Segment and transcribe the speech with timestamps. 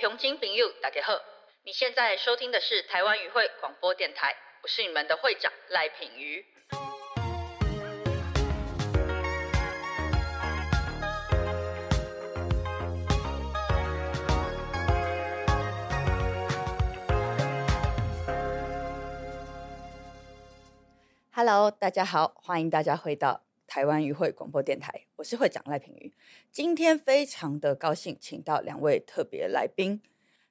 [0.00, 1.12] 乡亲朋友，大家好！
[1.62, 6.42] 你现在收听的是台湾语会广播电台，我是你们的会长赖品瑜。
[21.34, 26.10] Hello，大家好，欢迎大家回到台湾语会广播电台，我是会长赖品瑜。
[26.50, 30.00] 今天非常的高兴，请到两位特别来宾。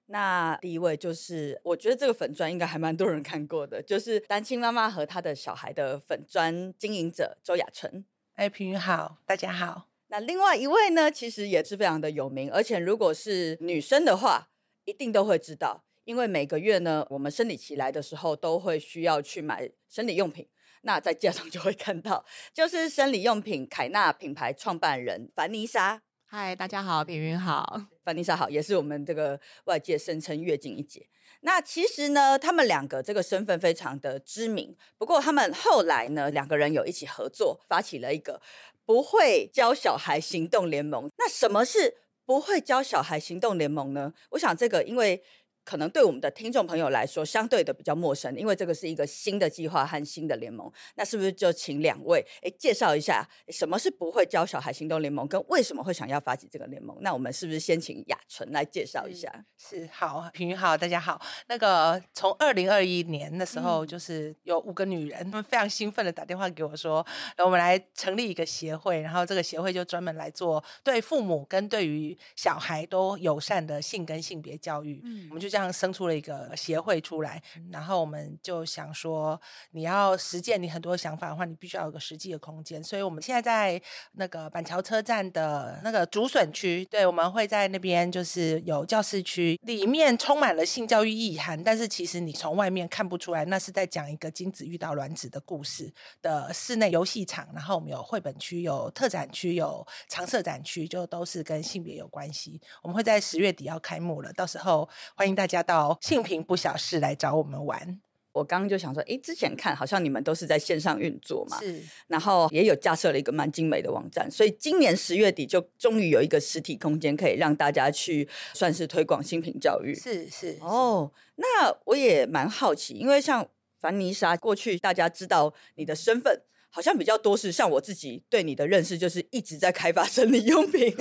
[0.05, 8.05] 那第一位就是，我觉得这个粉砖应该还蛮多人看过的，就是单亲妈妈和她的小孩的粉砖经营者周雅纯。
[8.35, 9.88] 哎，平瑜好，大家好。
[10.09, 14.49] 那另外一位呢，其实也是非常的有名，而且如果是女生的话，
[14.85, 20.48] 一定都会知道，因为每个月呢，我们生理期来的时候，都会需要去买生理用品。
[20.81, 26.01] 那在街上就会看到，就是生理用品凯纳品牌创办人凡妮莎。
[26.25, 31.07] 嗨，大家好，品云好，凡妮莎好，也是我们这个外界声称月经一姐。
[31.41, 34.76] 那其实呢，他们两个这个身份非常的知名。
[34.98, 38.41] 不过他们后来呢，两个人有一起合作，发起了一个
[38.85, 41.09] 不会教小孩行动联盟。
[41.17, 44.13] 那什么是不会教小孩行动联盟呢？
[44.29, 45.21] 我想这个因为。
[45.63, 50.71] 可能对我们的听众朋友来说，相对的比较陌生，因为这个是一个新的计划和新的联盟。
[50.96, 56.98] 那是不是就请两位诶介绍一下什么是不会教小孩行动联盟，跟为什么会想要发起这个联盟？
[57.01, 59.32] 那我们是不是先请雅纯来介绍一下？
[59.57, 61.21] 是好，平云好，大家好。
[61.48, 67.06] 那个从二零二一年的时候，就是有五个女人，她们非常兴奋的打电话给我说，
[67.38, 75.01] 我们来成立一个协会，然后这个协会就专门来做对父母跟对于小孩都友善的性跟性别教育。
[75.03, 75.59] 嗯，我们就这样。
[75.59, 79.38] 这样生出了一个协会出来，然后我们就想说，
[79.72, 82.81] 你要实践你很多想法的话，你必须要有个实际的空间。
[82.81, 83.81] 所以我们现在在
[84.13, 97.49] 那个板桥车站的那个竹笋区，对，我们会在那边就是有教室区，里面充满了性教育意涵，但是其实你从外面看不出来，那是在讲一个精子遇到卵子的故事的室内游戏场。
[97.53, 102.61] 然后我们有绘本区、有特展区、有常设展区，就都是跟性别有关系。
[102.81, 105.50] 我们会在十月底要开幕了，到时候欢迎大。
[105.50, 108.00] 家到性平不小事来找我们玩，
[108.33, 121.11] 我刚刚就想说，哎，之前看好像你们都是在线上运作嘛，是，然后也有架设了一个蛮精美的网站，所以今年十月底就终于有一个实体空间可以让大家去算是推广新品教育，是是哦。
[121.38, 123.47] 那我也蛮好奇，因为像
[123.79, 126.39] 凡妮莎过去大家知道你的身份，
[126.69, 130.95] 好像比较多是像我自己对你的认识，就是一直在开发生理用品。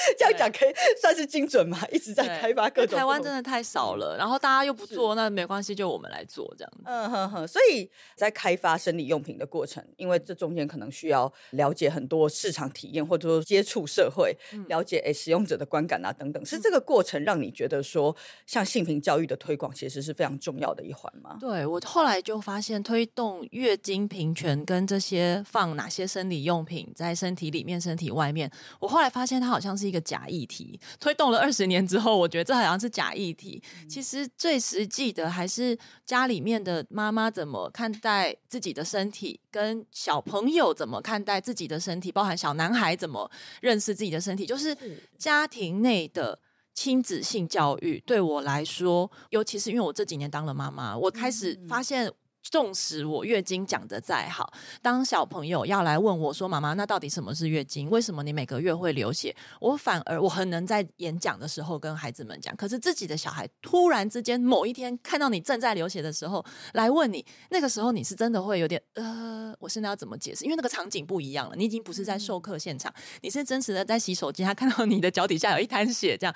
[0.18, 1.78] 这样讲可以算是精准吗？
[1.92, 2.98] 一直在开发各种。
[2.98, 6.82] 台湾真的太少了，然后大家又不做，那没关系，就我们来做这样子。
[6.84, 7.46] 嗯哼哼。
[7.46, 14.36] 所以在开发生理用品的过程，因为这中间可能需要了解很多市场体验，或者说接触社会，
[14.68, 16.44] 了解诶使用者的观感啊等等。
[16.44, 18.14] 是这个过程让你觉得说，
[18.46, 21.36] 像性平教育的推广其实是非常重要的一环吗？
[21.38, 29.75] 对我后来就发现，推动月经平权跟这些放哪些生理用品在身体里面、身体外面，我后来发现它好像。
[29.76, 33.62] 像是一个假议题，推动了二十年之后，我觉得这好像是假议题。
[33.86, 44.74] 其实最实际的还是家里面的妈妈怎么看待自己的身体，跟小朋友怎么看待自己的身体，包含小男孩怎么认识自己的身体，就是
[45.18, 46.38] 家庭内的
[46.72, 48.02] 亲子性教育。
[48.06, 52.10] 对我来说，尤其是因为我这几年当了妈妈，我开始发现。
[52.50, 54.52] 纵使我月经讲的再好，
[54.82, 57.90] 当小朋友要来问我说：“妈妈，那到底什么是月经？
[57.90, 62.54] 为什么你每个月会流血？”我反而我很能在演讲的时候跟孩子们讲。
[62.56, 70.44] 可是自己的小孩突然之间某一天看到你正在流血的时候来问你，那个时候你是真的会有点呃，我现在要怎么解释？
[70.44, 72.92] 因为那个场景不一样了，你已经不是在授课现场，
[73.22, 76.34] 你是真实的在洗手间，他看到你的脚底下有一滩血，这样，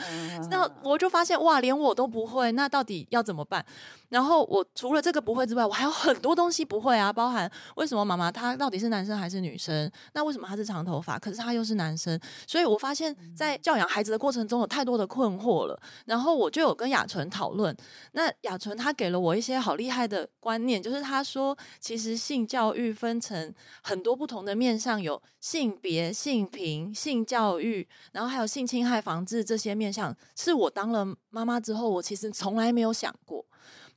[0.51, 3.65] 那我就发现哇，连我都不会，那到底要怎么办？
[4.09, 6.00] 然后我除了这个不会之外，我还有。
[6.01, 9.91] 很多东西不会啊，包含为什么妈妈她到底是男生还是女生？
[10.15, 12.19] 那为什么他是长头发，可是他又是男生？
[12.47, 15.79] 所以我发现，在教养孩子的过程中有太多的困惑了。
[16.07, 17.77] 然后我就有跟雅纯讨论，
[18.13, 23.53] 那雅纯她给了我一些好厉害的观念，就是她说，其实性教育分成
[23.83, 33.45] 很多不同的面向，有性别、性平、性教育，然后还有性侵害防治这些面向，是我当了妈妈之后，我其实从来没有想过。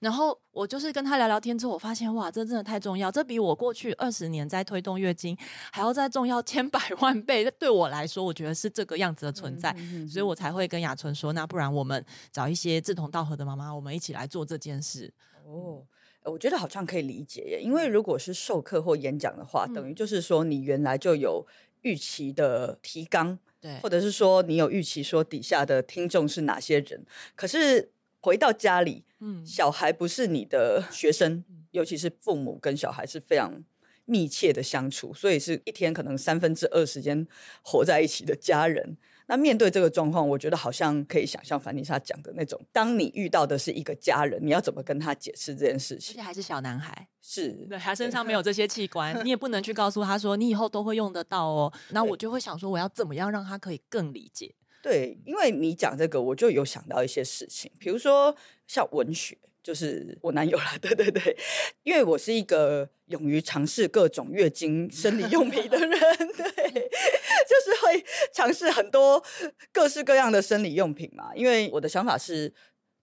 [0.04, 5.36] 然后我就是跟他聊聊天之后，我发现哇，这真的太重要，这比我过去二十年在推动月经
[5.72, 7.50] 还要再重要千百万倍。
[7.52, 9.74] 对我来说，我觉得是这个样子的存在，
[10.10, 15.10] 所以我才会跟雅纯说，那不然我们找一些志同道合的妈妈，我们一起来做这件事。
[15.46, 15.82] 哦，
[16.24, 21.48] 我觉得好像可以理解耶，因为如果是授课或演讲的话，等于就是说你原来就有
[21.84, 23.40] 预期的提纲。
[23.62, 27.02] 对或者是说你有预期说底下的听众是哪些人，
[27.34, 27.93] 可是
[28.24, 33.62] 回到家里，嗯小孩不是你的学生，尤其是父母跟小孩是非常
[34.06, 37.28] 密切的相处，所以是一天可能三分之二时间
[37.62, 38.98] 活在一起的家人。
[39.28, 46.24] 那面对这个状况，我觉得好像可以想象凡妮莎讲的那种，当你遇到的是一个家人，你要怎么跟他解释这件事情而且情？
[46.24, 51.74] 还是小男孩，是对他身上没有这些器官， 你也不能去告诉他说你以后都会用得到哦。
[51.92, 54.54] 那我就会想说，我要怎么样让他可以更理解？
[54.84, 58.36] 对，因为你讲这个，我就有想到一些事情，比如说
[58.68, 61.38] 像文学，就是我男友啦， 对对对，
[61.84, 69.24] 因为我是一个勇于尝试各种月经生理用品的人，对，就是会尝试很多
[69.72, 71.34] 各式各样的生理用品嘛。
[71.34, 72.54] 因为我的想法是，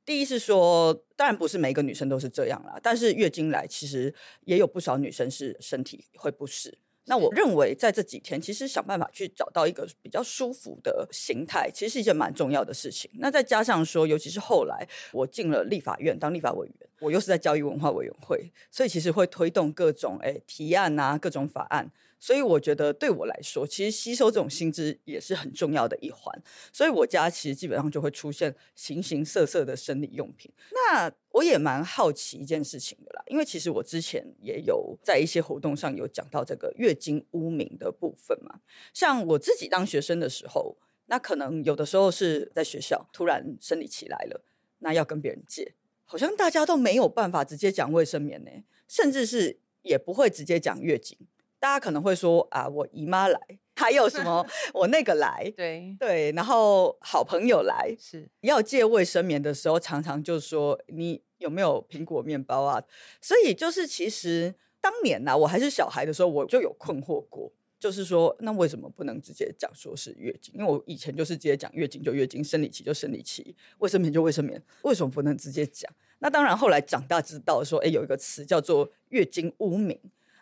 [0.04, 6.76] 第一是说，当然不是每个女生都是这样啦，但是月经来其实也有不少女生是身体会不适。
[7.06, 13.11] 那我认为在这几天，其实想办法去找到一个比较舒服的形态，其实是一件蛮重要的事情。
[13.14, 21.91] 那再加上说，尤其是后来我进了立法院当立法委员，我又是在教育文化委员会，所以其实会推动各种诶提案啊，各种法案。
[22.20, 26.40] 所以我觉得对我来说，其实吸收这种薪资也是很重要的一环。
[26.70, 30.52] 所以我家其实基本上就会出现形形色色的生理用品。
[30.70, 38.61] 那我也蛮好奇一件事情的啦，因为其实我之前也有在一些活动上有讲到这个月经污名的部分嘛。
[38.93, 40.76] 像我自己当学生的时候，
[41.06, 44.44] 那可能有的时候是在学校突然生理期来了，
[44.81, 45.73] 那要跟别人借，
[46.05, 48.50] 好像大家都没有办法直接讲卫生棉呢，
[48.87, 51.16] 甚至是也不会直接讲月经。
[51.60, 53.38] 大家可能会说啊，我姨妈来，
[53.76, 62.82] 还有什么 我那个来，对，对，然后好朋友来，是要借卫生棉的时候，常常就说你有没有苹果面包啊？
[63.20, 70.54] 所以就是其实当年呐、我还是小孩的时候，我就有困惑过，就是说那为什么不能直接讲说是月经？
[70.56, 75.92] 因为我以前就是直接讲月经就月经，生理期就生理期，卫生棉就卫生棉，为什么不能直接讲？
[76.20, 80.00] 那当然后来长大知道说，哎，有一个词叫做月经污名。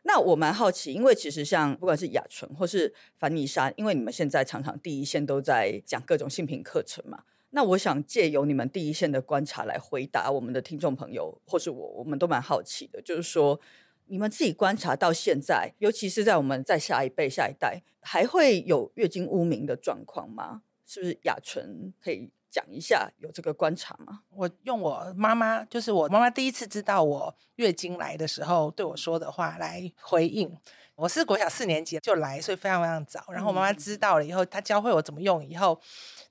[0.08, 13.60] 那我蛮好奇，因为其实像不管是雅纯或是凡妮莎，因为你们现在常常第一线都在讲各种性平课程嘛，那我想借由你们第一线的观察来回答我们的听众朋友，或是我，我们都蛮好奇的，就是说
[14.06, 20.62] 你们自己观察到现在，尤其是在我们在下一辈、下一代，还会有月经污名的状况吗？
[20.86, 24.20] 是不是雅纯可以讲一下有这个观察吗？
[24.30, 30.56] 我用我妈妈，就是我妈妈第一次知道我月经来的时候对我说的话来回应。
[30.94, 33.24] 我是国小四年级就来，所以非常非常早。
[33.28, 35.80] 然后我妈妈知道了以后，她教会我怎么用以后，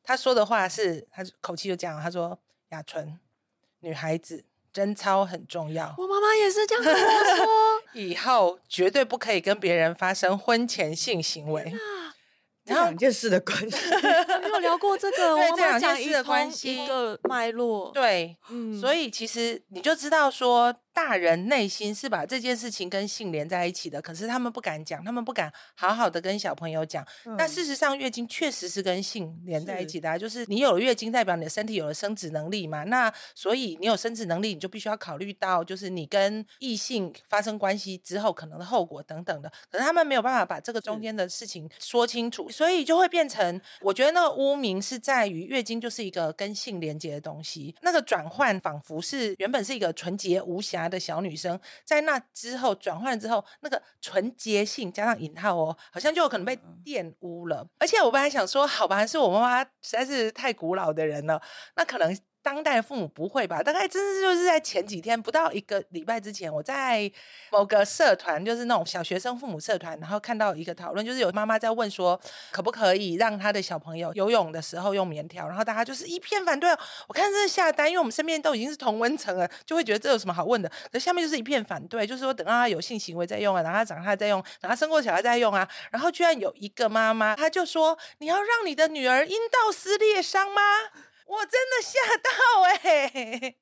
[0.03, 2.37] 她说的话是，她口气就这样，她说
[2.71, 3.17] ：“雅纯，
[3.79, 4.43] 女孩子
[4.73, 7.47] 贞操很重要，我妈妈也是这样跟我说。
[7.93, 11.73] 以后绝对不可以跟别人发生婚前性行为。”
[12.67, 13.77] 这两件事的关系，
[14.43, 27.05] 没有聊过这个， 对这两件事的关系一个脉络。，对，嗯所以其实你就知道说，大人内心是把这件事情跟性连在一起的，可是他们不敢讲，他们不敢好好的跟小朋友讲。
[27.37, 32.83] 那嗯事实上，月经确实是跟性连在一起的、啊，就是你有了月经，代表你的身体有了生殖能力嘛。
[32.85, 39.51] 那所以你有生殖能力，你就必须要考虑到，就是你跟异性发生关系之后可能的后果等等的。
[39.69, 57.67] 可是他们没有办法把这个中间的事情说清楚，所以就会变成，我觉得那个污名是在于月经就是一个跟性连接的东西，那个转换仿佛是原本是一个纯洁无瑕的小女生，在那之后转换之后，那个纯洁性加上引号哦，好像就有可能被玷污了。
[57.79, 61.41] 而且我本来想说，好吧，是我妈妈实在是太古老的人了，
[61.75, 62.17] 那可能。
[62.47, 63.61] 当代的父母不会吧？
[63.61, 67.11] 大概真是就是在前几天，不到一个礼拜之前，我在
[67.51, 72.17] 某个社团，就是那种小学生父母社团，然后看到一个讨论，就是有妈妈在问说，
[72.49, 75.45] 可不可以让他的小朋友游泳的时候用棉条？
[75.45, 76.71] 然后大家就是一片反对。
[77.09, 80.71] 我看这是下单，因为我们身边都已经是同温层了，就会觉得这有什么好问的？
[80.89, 85.67] 可下面就是一片反对，就是说等到他有性行为再用啊，然后他长大再用，等他生过小孩再用啊。
[85.91, 90.61] 然后居然有一个妈妈，她就说：“你要让你的女儿阴道撕裂伤吗？”
[91.27, 92.29] 我真的吓到
[92.63, 93.55] 哎、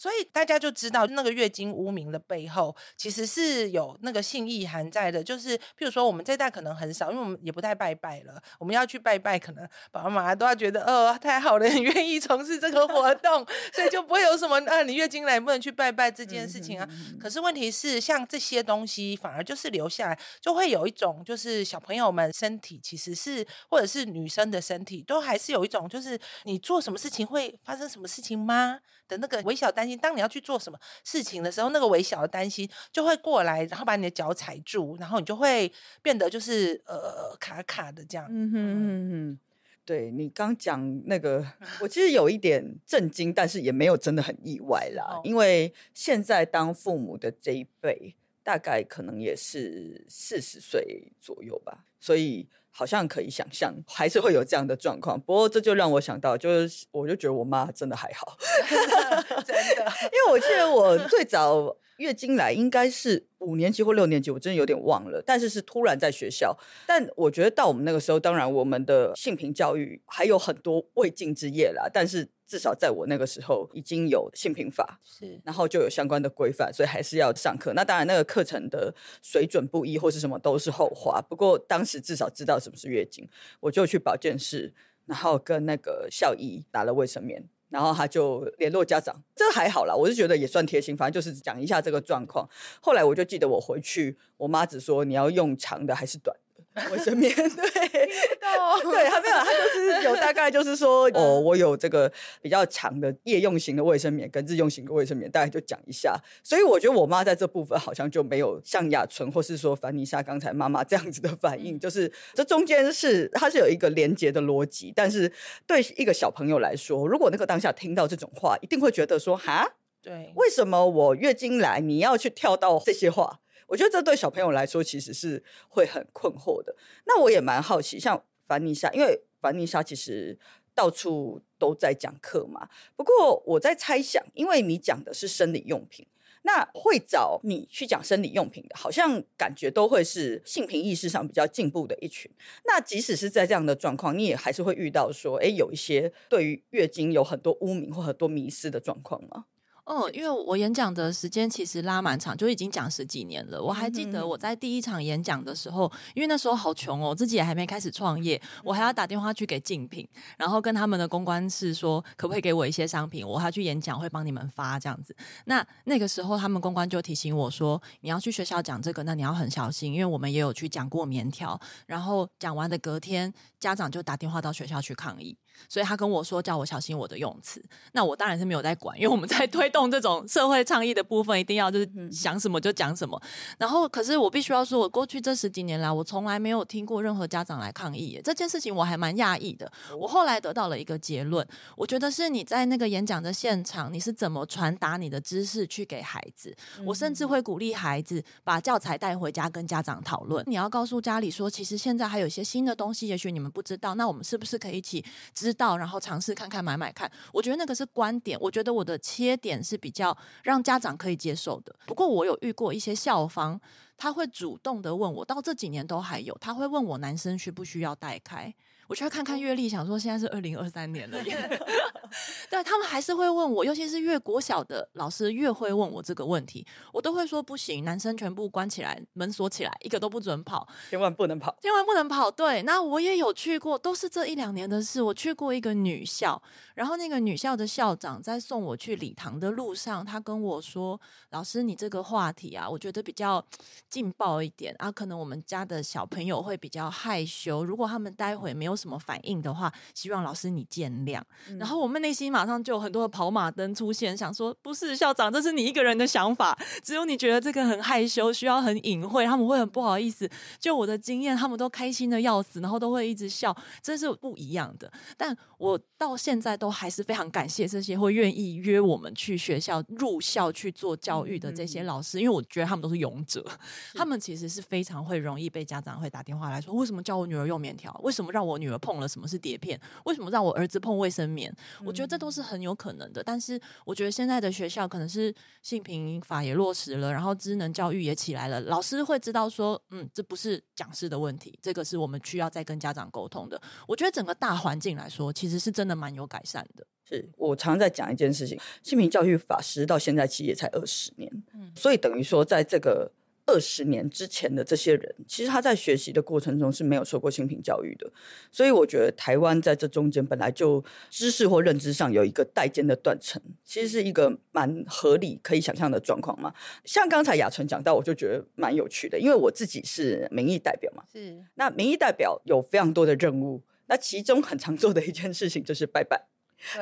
[0.00, 5.22] 所以大家就知道那个月经污名的背后，其实是有那个性意涵在的。
[5.22, 8.42] 就是譬如说，我们这代可能很少，因为我们也不太拜拜了。
[8.58, 16.88] 我们要去拜拜，可能爸爸妈妈都要觉得，哦，太好了， 你愿意从事这个活 动，所以就不会有什么啊，你月经来不能去拜拜这件事情啊。
[17.20, 28.80] 可是问题是，像这些东西反而就是留下来，就会有一种就是小朋友们身体其实是，或者是女生的身体，都还是有一种就是你做什么事情会发生什么事情吗
[29.10, 29.98] 的那个微小担心。
[29.98, 38.26] 当你要去做什么事情的时候，那个微小的担心就会过来，然后把你的脚踩住，然后你就会变得就是呃卡卡的这样。
[38.30, 39.38] 嗯哼嗯哼。
[39.82, 41.44] 对你刚讲那个，
[41.80, 48.14] 我其实有一点震惊，但是也没有真的很意外啦，哦因为现在当父母的这一辈，
[48.44, 55.20] 大概可能也是四十岁左右吧，所以好像可以想象，还是会有这样的状况。
[55.20, 58.36] 不过这就让我想到，就是我就觉得我妈真的还好，
[59.44, 65.22] 真的，因为我记得我最早月经来应该是五年级或六年级，我真的有点忘了。
[65.26, 71.88] 但是是突然在学校，但我觉得到我们那个时候，当然我们的性平教育还有很多未尽之业啦。
[71.92, 77.72] 但是至少在我那个时候已经有性平法，是然后就有相关的规范，所以还是要上课。
[77.74, 78.92] 那当然，那个课程的
[79.22, 81.22] 水准不一或是什么都是后话。
[81.22, 83.28] 不过当时至少知道什么是月经，
[83.60, 84.74] 我就去保健室，
[85.06, 92.48] 然后跟那个校医打了卫生棉，然后他就联络家长，这还好啦，我是觉得也算贴心，反正就是讲一下这个状况。
[92.80, 96.36] 后来我就记得我回去，我妈只说你要用长的还是短
[96.74, 98.10] 的卫生棉， 对。
[98.82, 102.10] 对，他没有，他就是有大概就是说，哦， 我有这个
[102.40, 106.18] 比较长的夜用型的卫生棉跟日用型的卫生棉，大概就讲一下。
[106.42, 115.30] 所以我觉得我妈在这部分好像就没有像雅纯或是说凡妮莎刚才妈妈这样子的反应，就是这中间是它是有一个连接的逻辑，但是
[115.66, 123.40] 对一个小朋友来说，如果那个当下听到这种话，一定会觉得说，哈，对，为什么我月经来你要去跳到这些话？
[123.70, 126.74] 我觉得这对小朋友来说其实是会很困惑的。
[127.06, 130.36] 那我也蛮好奇，像凡妮莎，因为凡妮莎其实
[130.74, 132.68] 到处都在讲课嘛。
[132.96, 136.04] 不过我在猜想，因为你讲的是生理用品，
[136.42, 142.28] 那会找你去讲生理用品的，好像感觉都会是性平意识上比较进步的一群。
[142.64, 149.44] 那即使是在这样的状况，你也还是会遇到说，哎，有一些对于月经有很多污名或很多迷失的状况吗？
[149.90, 153.60] 哦，因为我演讲的时间其实拉蛮长，就已经讲十几年了。
[153.60, 165.12] 我还记得我在第一场演讲的时候，因为那时候好穷哦，自己也还没开始创业，我还要打电话去给竞品，然后跟他们的公关室说，可不可以给我一些商品，我还要去演讲会帮你们发这样子。
[165.46, 175.36] 那那个时候他们公关就提醒我说，你要去学校讲这个，那你要很小心，因为我们也有去讲过棉条，然后讲完的隔天，家长就打电话到学校去抗议。
[175.68, 177.62] 所以他跟我说叫我小心我的用词，
[177.92, 183.20] 那我当然是没有在管，因为我们在推动这种社会倡议的部分，一定要就是想什么就讲什么。
[183.58, 189.70] 然后，可是我必须要说，我过去这十几年来，我从来没有听过任何家长来抗议耶这件事情，我还蛮讶异的。
[189.98, 196.54] 我后来得到了一个结论，我觉得是你在那个演讲的现场，你是怎么传达你的知识去给孩子。
[196.84, 200.44] 我甚至会鼓励孩子把教材带回家跟家长讨论。
[200.46, 207.10] 你要告诉家里说，其实现在还有一些新的东西，也许你们不知道，那我们是不是可以一起知知道，然后尝试看看买买看？
[207.32, 211.74] 我觉得那个是观点，我觉得我的切点是比较让家长可以接受的。
[211.86, 213.60] 不过我有遇过一些校方，
[213.96, 218.54] 他会主动的问我，到这几年都还有，他会问我男生需不需要带开。
[218.86, 221.18] 我去看看阅历，想说现在是二零二三年了，
[222.50, 231.56] 对他们还是会问我，尤其是越国小的老师越会问我这个问题，我都会说不行，男生全部关起来，门锁起来，一个都不准跑，千万不能跑。
[231.62, 232.28] 千万不能跑。
[232.28, 235.00] 对，那我也有去过，都是这一两年的事。
[235.00, 236.42] 我去过一个女校，
[236.74, 243.44] 然后那个女校的校长在送我去礼堂的路上，他跟我说：“老师，你这个话题啊，我觉得比较
[243.88, 251.22] 劲爆一点啊，可能我们家的小朋友会比较害羞，如果他们待会没有什么反应的话，希望老师你见谅。
[251.60, 260.26] 然后我们内心马上就有很多的跑马灯出现，想说：不是校长，这是你一个人的想法，只有你觉得这个很害羞，需要很隐晦，他们会很不好意思。
[260.58, 264.90] 就我的经验，他们都开心的要死，然后都会一直笑，这是不一样的。
[265.18, 273.44] 但我到现在都还是非常感谢这些会愿意约我们去学校入校去做教育的这些老师，因为我觉得他们都是勇者，
[273.92, 277.94] 他们其实是非常会容易被家长会打电话来说，为什么叫我女儿用棉条？
[278.02, 279.78] 为什么让我女儿碰了什么是碟片？
[280.06, 281.54] 为什么让我儿子碰卫生棉？
[281.84, 283.22] 我觉得这都是很有可能的。
[283.22, 293.60] 但是我觉得现在的学校可能是性平法也落实了，然后智能教育也起来了，老师会知道说，嗯，这不是讲师的问题，这个是我们需要再跟家长沟通的。
[293.88, 296.86] 我觉得整个大环境来说，其实是真的蛮有改善的。
[297.02, 303.10] 是我常常在讲一件事情，性平教育法实到现在其实也才二十年，嗯所以等于说在这个
[303.50, 308.08] 二十年之前的这些人，其实他在学习的过程中是没有受过性平教育的，
[308.52, 316.54] 所以我觉得台湾在这中间本来就知识或认知上有一个代间的断层，其实是一个蛮合理可以想象的状况嘛。
[316.84, 326.29] 像刚才雅纯讲到，我就觉得蛮有趣的，因为我自己是民意代表嘛，是那民意代表有非常多的任务，那其中很常做的一件事情就是拜拜。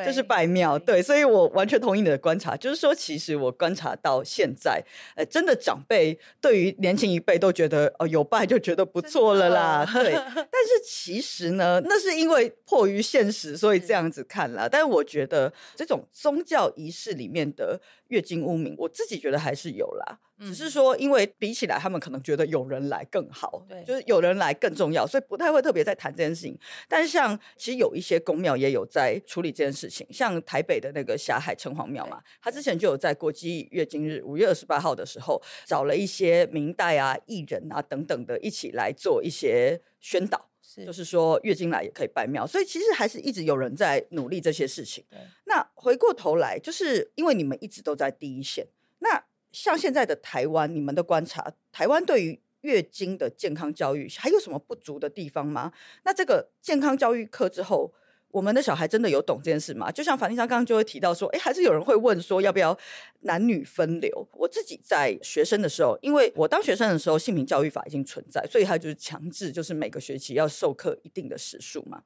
[0.05, 0.79] 就是拜庙。
[0.79, 4.83] 对，所以我完全同意你的观察，就是说，其实我观察到现在，
[5.15, 9.89] 呃，真的长辈对于年轻一辈都觉得哦，有拜就觉得不错了啦。
[9.93, 14.69] 对， 但是其实呢，那是因为迫于现实，所以这样子看啦。
[14.71, 20.19] 但是我觉得这种宗教仪式里面的月经污名，我自己觉得还是有啦。
[20.41, 26.57] 只是说，因为比起来，他们可能觉得有人来更好，对，就是有人来更重要，所以不太会特别在谈这件事情。
[26.89, 40.48] 但是，像其实有一些公庙也有在处理这件事情，像台北的那个霞海城隍庙嘛，他之前就有在国际月经日五月二十八号的时候，找了一些明代啊、艺人啊等等的一起来做一些宣导，
[40.85, 45.05] 就是说月经来也可以拜庙，所以其实还是一直有人在努力这些事情。
[45.45, 48.67] 那回过头来，就是因为你们一直都在第一线，
[48.99, 49.25] 那。
[49.51, 55.73] 像现在的台湾，你们的观察，台湾对于月经的健康教育还有什么不足的地方吗？
[56.05, 57.91] 那这个健康教育课之后，
[58.31, 59.91] 我们的小孩真的有懂这件事吗？
[59.91, 62.77] 就像樊丽莎刚刚就会提到说，哎，还是有人会问说，要不要
[63.21, 64.29] 男女分流？
[64.33, 72.03] 我自己在学生的时候，因为我当学生的时候，性平教育法已经存在，所以他就是强制，就是每个学期要授课一定的时数嘛。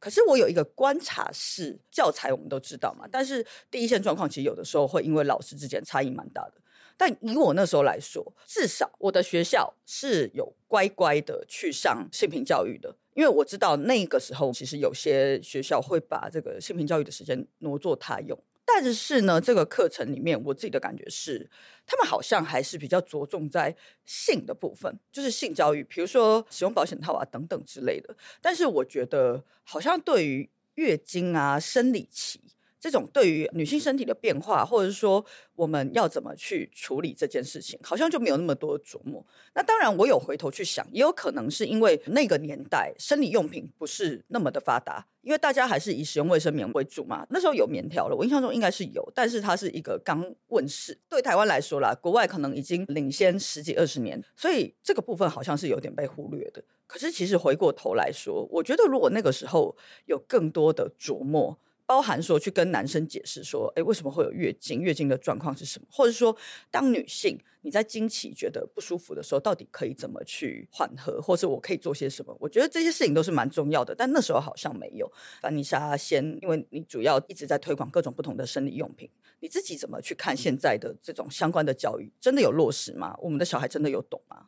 [0.00, 6.54] 可是我有一个观察是教材，我们都知道嘛，但是第一线状况其实有的时候会因为老师之间差异蛮大的。
[6.96, 18.38] 但以我那时候来说，至少我的学校是有乖乖的去上性平教育的，因为我知道那个时候其实有些学校会把这个性平教育的时间挪作他用。
[18.64, 21.50] 但是呢，这个课程里面，我自己的感觉是，
[21.84, 28.16] 他们好像还是比较着重在性的部分，就是性教育，比如说使用保险套啊等等之类的。
[28.40, 32.40] 但是我觉得，好像对于月经啊、生理期。
[32.80, 35.22] 这种对于女性身体的变化，或者是说
[35.54, 39.24] 我们要怎么去处理这件事情，好像就没有那么多琢磨。
[39.54, 47.26] 那当然，我有回头去想，也有可能是因为那个年代生理用品不是那么的发达，因为大家还是以使用卫生棉为主嘛。
[47.28, 50.98] 那时候有棉条了，我印象中应该是有，但是它是一个刚问世。
[51.06, 56.64] 对台湾来说啦，国外可能已经领先十几二十年，所以这个部分好像是有点被忽略的。
[56.86, 61.58] 可是其实回过头来说，我觉得如果那个时候有更多的琢磨。
[61.90, 64.80] 包含说去跟男生解释说，哎，为什么会有月经？
[64.80, 65.88] 月经的状况是什么？
[65.90, 66.36] 或者说，
[66.70, 71.20] 当女性你在经期觉得不舒服的时候，到底可以怎么去缓和？
[71.20, 72.32] 或是我可以做些什么？
[72.38, 73.92] 我觉得这些事情都是蛮重要的。
[73.92, 75.10] 但那时候好像没有。
[75.42, 79.10] 凡妮莎先，因为你主要一直在推广各种不同的生理用品，
[79.40, 82.12] 你自己怎么去看现在的这种相关的教育？
[82.20, 83.16] 真的有落实吗？
[83.20, 84.46] 我们的小孩真的有懂吗？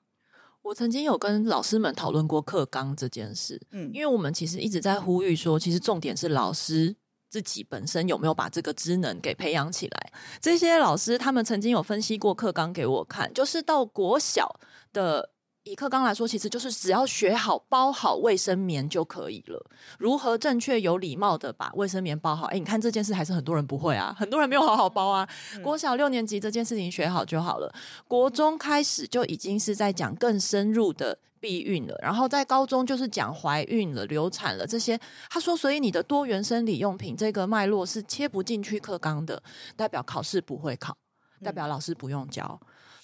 [0.63, 6.95] 我曾经有跟老师们讨论过课纲这件事，嗯，因为我们其实一直在呼吁说，其实重点是老师。
[7.33, 10.13] 自己本身有没有把这个职能给培养起来？
[10.39, 14.61] 这些老师他们曾经有分析过课纲给我看，就是到国小
[14.93, 15.31] 的
[15.65, 19.65] 以课纲来说，其实就是只要学好包好卫生棉就可以了。
[19.99, 22.47] 如何正确有礼貌的把卫生棉包好？
[22.47, 25.29] 哎，你看这件事还是很多人不会啊，很多人没有好好包啊。
[25.63, 27.73] 国小六年级这件事情学好就好了，
[28.09, 31.19] 国中开始就已经是在讲更深入的。
[31.43, 34.97] 避孕了，然后在高中就是讲怀孕了、流产了这些。
[35.29, 39.43] 他说，所以你的多元生理用品这个脉络是切不进去课纲的，
[39.75, 40.97] 代表考试不会考，
[41.43, 42.61] 代表老师不用教。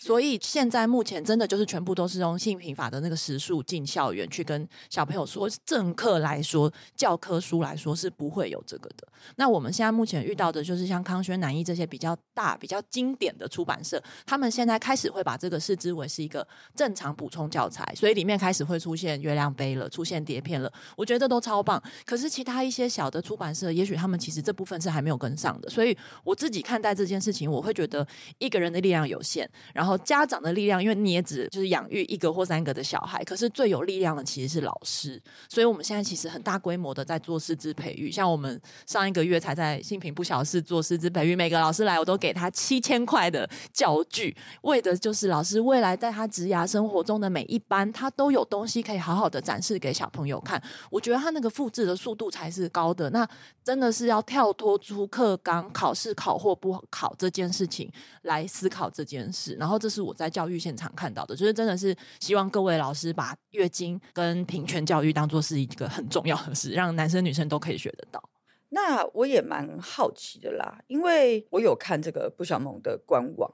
[0.08, 9.06] 所以现在目前真的就是全部都是用性平法的那个时数进校园去跟小朋友说，政课来说，教科书来说是不会有这个的。
[9.36, 20.72] 那我们现在目前遇到的就是像康轩、南一这些比较大、比较经典的出版社，他们现在开始会把这个视之为是一个正常补充教材，所以里面开始会出现月亮杯了，出现碟片了。
[20.96, 21.82] 我觉得都超棒。
[22.06, 25.68] 可是其他一些小的出版社，也许他们其实这部分是还没有跟上的。
[25.68, 25.94] 所以
[26.24, 29.97] 我自己看待这件事情，我会觉得一个人的力量有限，然后。
[29.98, 35.18] 家长的力量，因为你也只就是养育一个或三个的小孩，可是最有力量的其实是老师。
[35.48, 50.62] 所以我们现在其实很大规模的在做师资培育，像我们上一个月才在新平不小事做师资培育，每个老师来我都给他七千块的教具，为的就是老师未来在他职涯生活中的每一班，他都有东西可以好好的展示给小朋友看。
[50.90, 53.08] 我觉得他那个复制的速度才是高的。
[53.10, 53.26] 那
[53.64, 57.90] 真的是要跳脱出课纲考试考或不考这件事情
[58.22, 59.77] 来思考这件事，然后。
[59.78, 68.22] 这是我在教育现场看到的，就是真的是希望各位老师把月经跟平权教育当做是一个很重要的事，让男生女生都可以学得到。
[68.70, 73.50] 那我也蛮好奇的啦，因为我有看这个不小萌的官网，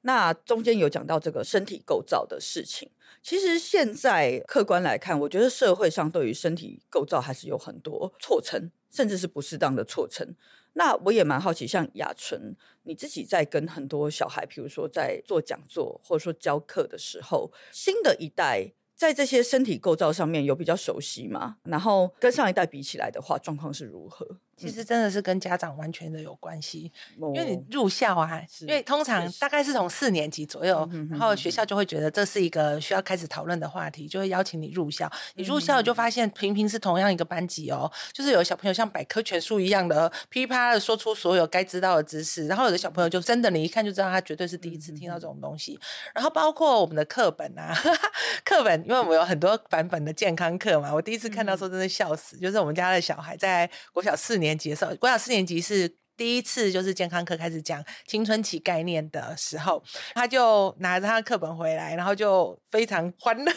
[0.00, 2.90] 那中间有讲到这个身体构造的事情。
[3.22, 10.34] 其实现在客观来看，我觉得社会上对于身体构造还是有很多错称，甚至是不适当的错称。
[10.78, 21.56] 那我也蛮好奇，像雅纯，你自己在跟很多小孩，比如说在做讲座或者说教课的时候，新的一代在这些身体构造上面有比较熟悉吗？
[21.64, 24.38] 然后跟上一代比起来的话，状况是如何？
[24.56, 35.08] 其实真的是跟家长完全的有关系，因因为你入校啊，因为通常大概是从四年级左右，然后学校就会觉得这是一个需要开始讨论的话题，就会邀请你入校。
[35.36, 45.34] 你入校就发现平平是同样一个班级哦，就是有小朋友像百科全书一样的噼啪的说出所有该知道的知识，然后有的小朋友就真的你一看就知道他绝对是第一次听到这种。
[45.40, 45.78] 东西。
[46.14, 47.74] 然后包括我们的课本啊，
[48.44, 55.96] 课本，因为我们有很多版本的健康课嘛，我第一次看到时候真的笑死，就是我们家的小孩在国小四年年级的时候，国小四年级是。
[56.16, 59.82] 第一次就是健康课开始讲青春期概念的时候，
[60.14, 63.52] 他就拿着他的课本回来，然后就非常欢乐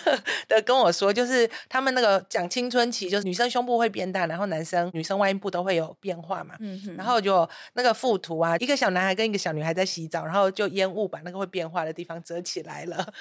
[0.48, 6.56] 的跟我说，就是他们那个讲青春期，就是女生胸部会变大，然后男生女生外阴部都会有变化嘛。
[6.60, 13.13] 嗯然后就那个附图啊，一个小男孩跟一个小女孩在洗澡，然后就烟雾把那个会变化的地方遮起来了。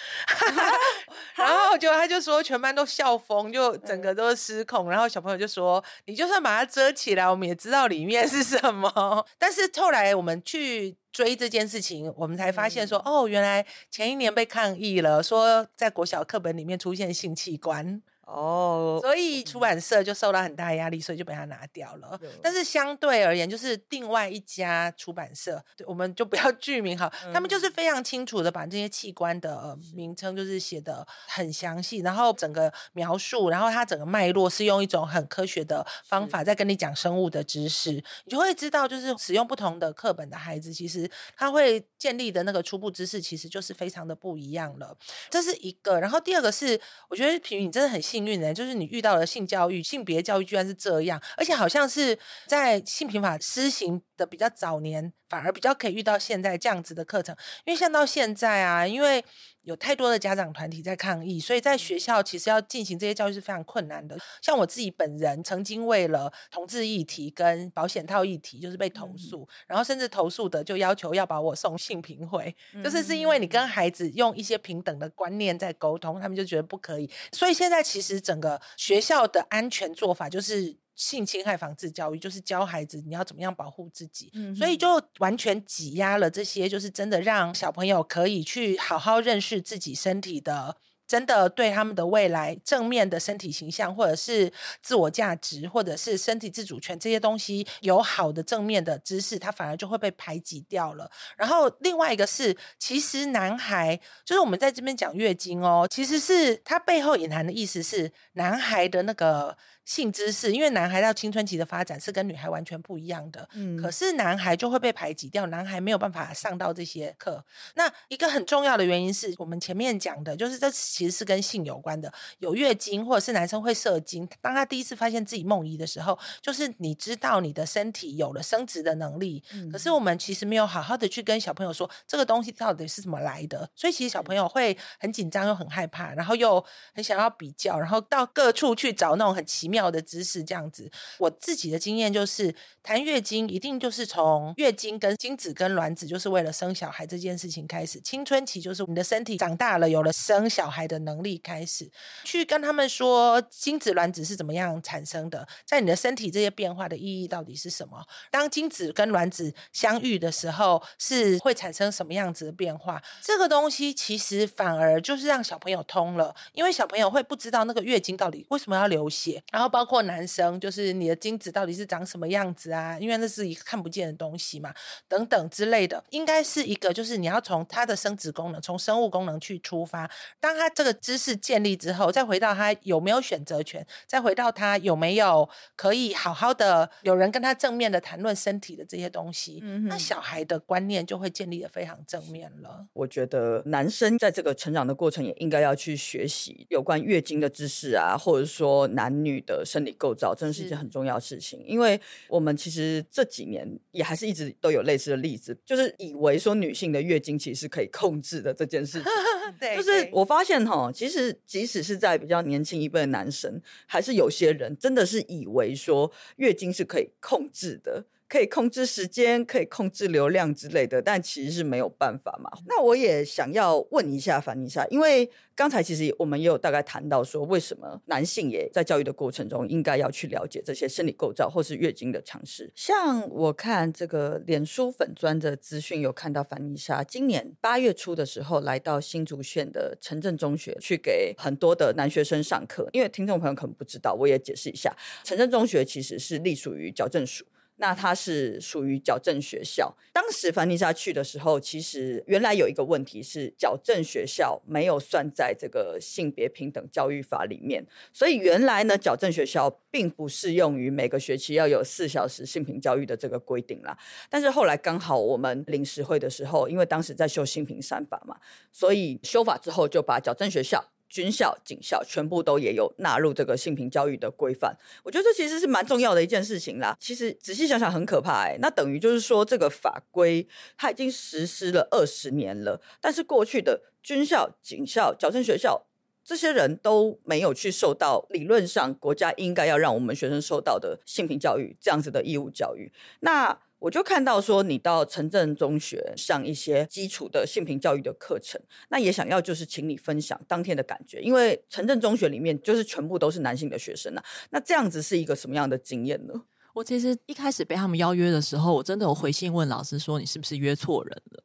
[1.37, 4.91] 然后就他就说全班都笑疯，就整个都失控。
[4.91, 18.01] 然后小朋友就说：“你就算把它遮起来，我们也知道里面是什么。”但是后来我们去追这件事情，我们才发现说，哦，原来前一年被抗议了，说在国小课本里面出现性器官。
[18.29, 22.21] 哦，所以出版社就受到很大压力，所以就被他拿掉了。
[22.43, 44.95] 但是相对而言，就是另外一家出版社，对我们就不要 剧名哈，他们就是非常清楚的把这些器官的名称就是写的很详细，然后整个描述，然后它整个脉络是用一种很科学的方法在跟你讲生物的知识，你就会知道，就是使用不同的课本的孩子，其实他会建立的那个初步知识，其实就是非常的不一样了。
[45.31, 57.37] 这是一个，然后第二个是，我觉得平宇你真的很幸运呢，就是你遇到了性教育、性别教育居然是这样，而且好像是在性平法施行的比较早年，反而比较可以遇到现在这样子的课程。
[57.65, 59.25] 因为像到现在啊，因为
[59.69, 64.19] 有太多的家长团体在抗议，所以在学校其实要进行这些教育是非常困难的。
[64.41, 77.11] 像我自己本人曾经为了同志议题跟保险套议题，就是被投诉，然后甚至投诉的就要求要把我送性平会，就是是因为你跟孩子用一些平等的观念在沟通，他们就觉得不可以。
[77.31, 90.77] 所以现在其实整个学校的安全做法就是性侵害防治教育，就是教孩子你要怎么样保护自己，所以就完全挤压了这些，就是真的让小朋友可以去好好认识自己身体的。
[91.07, 101.11] 真的对他们的未来正面的身体形象，或者是自我价值，或者是身体自主权这些东西有好的正面的知识，他反而就会被排挤掉了。
[101.39, 109.57] 然后另外一个是，其实男孩就是我们在这边讲月经哦，其实是它背后隐含的意思是男孩的那个。
[109.89, 117.43] 性知识，因为男孩到青春期的发展是跟女孩完全不一样的，嗯，可是男孩就会被排挤掉，男孩没有办法上到这些课。
[117.75, 124.29] 那一个很重要的原因是我们前面讲的，就是这其实是跟性有关的，有月经或者是男生会射精。
[124.43, 136.63] 当他第一次发现自己梦遗的时候，就是你知道你的身体有了生殖的能力，可是我们其实没有好好的去跟小朋友说这个东西到底是怎么来的，所以其实小朋友会很紧张又很害怕，然后又
[136.95, 139.78] 很想要比较，然后到各处去找那种很奇妙。
[139.79, 151.89] 妙的知识这样子，我自己的经验就是谈月经一定就是从月经跟精子跟卵子就是为了生小孩这件事情开始，青春期就是你的身体长大了有了生小孩的能力开始，
[152.25, 158.05] 去跟他们说精子卵子是怎么样产生的，在你的身体这些变化的意义到底是什么？
[158.33, 163.01] 当精子跟卵子相遇的时候是会产生什么样子的变化？
[163.23, 169.68] 这个东西其实反而就是让小朋友通了，因为小朋友会不知道那个月经到底为什么要流血，然后。
[169.69, 172.99] 包括男生，就是你的精子到底是长什么样子啊？
[172.99, 174.73] 因为那是一个看不见的东西嘛，
[175.07, 180.11] 等等之类的，应该是一个，就是你要从他的生殖功能，从生物功能去出发。
[180.41, 192.87] 当他这个知识建立之后，再回到他有没有选择权，再回到他有没有可以好好的有人跟他正面的谈论身体的这些东西，那小孩的观念就会建立的非常正面了。
[192.93, 199.65] 我觉得男生在这个成长的过程也应该要去学习有关月经的知识啊，或者说男女的。
[199.65, 209.13] 生理构造真的是一件很重要的事情，因为我们其实这几年也还是一直都有类似的例子，就是以为说女性的月经其实是可以控制的这件事情。
[209.61, 218.05] 对，就是我发现哈，其实即使是在比较年轻一辈的男生，还是有些人真的是以为说月经是可以控制的。
[218.29, 222.51] 可以控制时间，可以控制流量之类的，但其实是没有办法嘛。
[222.67, 232.71] 那我也想要问一下凡妮莎，因为刚才其实我们也有大概谈到说，为什么男性也在教育的过程中应该要去了解这些生理构造或是月经的常识。
[232.75, 242.89] 像我看这个脸书粉砖的资讯，有看到凡妮莎今年八月初的时候来到新竹县的城镇中学去给很多的男学生上课。
[242.93, 247.47] 因为听众朋友可能不知道，我也解释一下，城镇中学其实是隶属于矫正署。
[247.79, 249.93] 那它是属于矫正学校。
[250.13, 263.97] 当时凡妮莎去的时候，其实原来有一个问题是矫正学校没有算在这个性别平等教育法里面，所以原来呢，矫正学校并不适用于每个学期要有四小时性平教育的这个规定啦。
[264.29, 268.37] 但是后来刚好我们临时会的时候，因为当时在修性平三法嘛，
[268.73, 270.85] 所以修法之后就把矫正学校。
[271.09, 276.97] 军校、警校全部都也有纳入这个性平教育的规范，我觉得这其实是蛮重要的一件事情啦。
[277.01, 285.87] 其实仔细想想很可怕哎，那等于就是说这个法规它已经实施了二十年了，但是过去的军校、警校、矫正学校
[286.23, 293.59] 这些人都没有去受到理论上国家应该要让我们学生受到的性平教育这样子的义务教育，那。
[293.79, 306.35] 我就看到说，你到城镇中学上一些基础的性平教育的课程，那也想要就是请你分享当天的感觉，因为城镇中学里面就是全部都是男性的学生啊，那这样子是一个什么样的经验呢？
[306.75, 311.45] 我其实一开始被他们邀约的时候，我真的有回信问老师说，你是不是约错人了？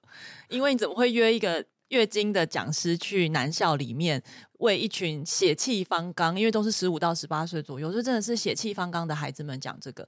[0.50, 4.22] 因为你怎么会约一个月经的讲师去男校里面
[4.60, 10.08] 为一群血气方刚，因为都是十五到十八岁左右，就真的是血气方刚的孩子们讲这个？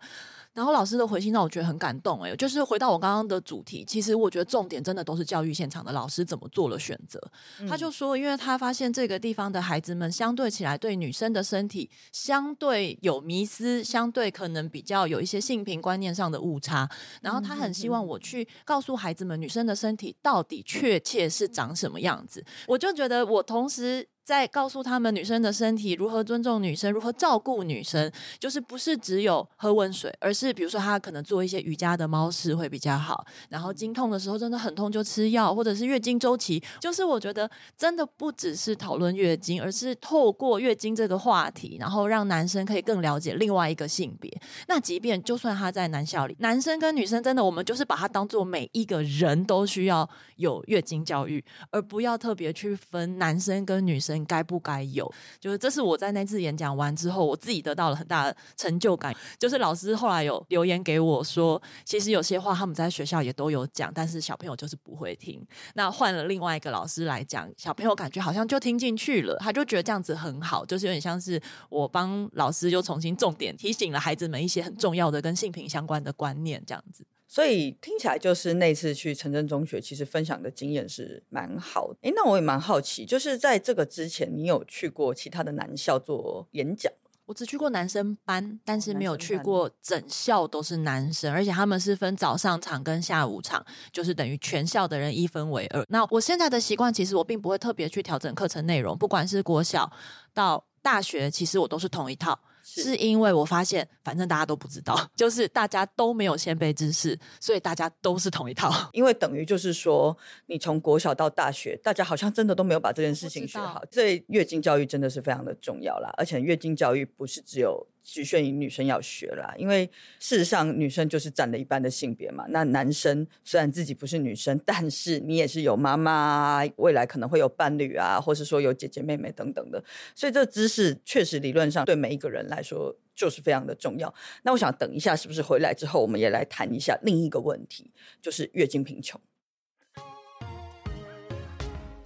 [0.56, 7.22] 然后老师的回信让我觉得很感动，哎，就是回到我刚刚的主题，其实我觉得重点真的都是教育现场的老师怎么做了选择。
[7.68, 16.90] 他就说，因为他发现这个地方的孩子们相对起来对女生的身体相对有迷思，相对可能比较有一些性平观念上的误差，
[17.22, 22.42] 然后他很希望我去告诉孩子们女生的身体到底确切是长什么样子。
[22.66, 24.08] 我就觉得我同时。
[24.26, 33.26] 在告诉他们女生的身体如何尊重女生，如何照顾女生，就是不是只有喝温水，而是是比如说他可能做一些瑜伽的猫式会比较好。
[33.50, 44.32] 然后经痛的时候真的很痛就吃药，或者是月经周期，就是我觉得真的不只是讨论月经，而是透过月经这个话题，然后让男生可以更了解另外一个性别。
[44.68, 54.16] 那即便就算他在男校里，男生跟女生真的我们就是把他当做每一个人都需要有月经教育，而不要特别去分男生跟女生。
[54.26, 55.12] 该不该有？
[55.40, 59.14] 就是这是我在那次演讲完之后，我自己得到了很大的成就感。
[59.38, 65.46] 就是老师后来有留言给我说，其实有些话他们在学校也都有讲，但是小朋友就是不会听。
[65.76, 77.06] 那换了另外一个老师来讲，小朋友感觉好像就听进去了，他就觉得这样子很好，就是有点像是我帮老师又重新重点提醒了孩子们一些很重要的跟性平相关的观念，这样子。
[77.28, 81.98] 所以听起来就是那次去城镇中学，其实分享的经验是蛮好的。
[82.04, 86.94] 哎，那我也蛮好奇，就是在这个之前，你有去过其他的男校做演讲？
[87.26, 95.84] 我只去过男生班，但是没有去过整校都是男生，而且他们是分早上场跟下午场，就是等于全校的人一分为二。
[95.90, 99.92] 那我现在的习惯，其实我并不会特别去调整课程内容，不管是国小
[100.34, 102.40] 到大学，其实我都是同一套。
[102.68, 108.72] 是因为我发现，反正大家都不知道， 就是大家都没有先辈知识，所以大家都是同一套。
[108.92, 113.84] 因为等于就是说，你从国小到大学，大家好像真的都没有把这件事情学好。
[113.92, 117.86] 这月经教育真的是非常的重要啦，而且月经教育不是只有。
[118.06, 119.90] 局限于女生要学啦，因为
[120.20, 122.46] 事实上女生就是占了一半的性别嘛。
[122.50, 129.84] 那男生虽然自己不是女生，但是你也是有妈妈，未来可能会有伴侣啊，或是说有姐姐妹妹等等的。
[130.14, 134.14] 所以这知识确实理论上对每一个人来说就是非常的重要。
[134.44, 137.92] 那我想等一下是不是回来之后，我们也来谈一下另一个问题，
[138.22, 139.20] 就是月经贫穷。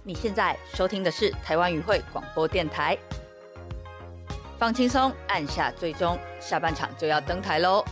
[0.02, 2.96] 你现在收听的是台湾语会广播电台。
[4.60, 7.82] 放轻松，按下最终，下半场就要登台喽。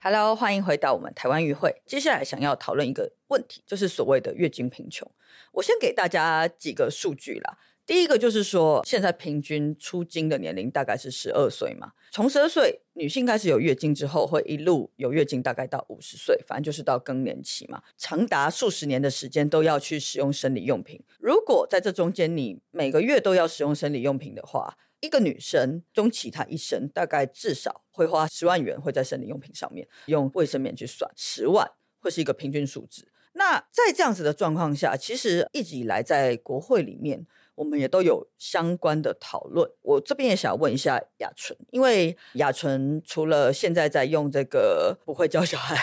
[0.00, 1.82] Hello，欢迎回到我们台湾与会。
[1.84, 5.06] 接下来想要讨论一个问题，就是所谓的月经贫穷。
[5.52, 7.58] 我先给大家几个数据啦。
[7.84, 11.92] 第一个就是说，现在平均出经的年龄大概是十二岁嘛。
[12.12, 17.82] 从十二岁女性开始有月经之后，会一路有月经，大概到五十岁，反正就是到更年期嘛。
[17.98, 21.02] 长达数十年的时间都要去使用生理用品。
[21.18, 29.88] 如果在这中间你每个月都要使用生理用品的话，一个女生终其她一生大概至少会花十万元会在生理用品上面。
[30.06, 31.68] 用卫生棉去算，十万
[31.98, 33.08] 会是一个平均数值。
[33.34, 37.26] 那在这样子的状况下，其实一直以来在国会里面。
[37.54, 39.70] 我们也都有相关的讨论。
[39.82, 45.76] 我这边也想问一下雅纯，因为雅纯除了现在在用这个不会教小孩